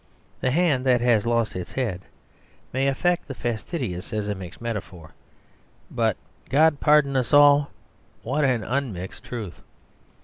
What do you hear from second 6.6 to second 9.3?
pardon us all, what an unmixed